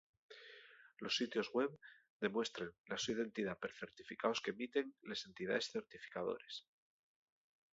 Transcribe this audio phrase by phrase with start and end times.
[0.97, 1.71] Los sitios web
[2.23, 6.59] demuestren la so identidá per certificaos qu'emiten les entidaes certificadores.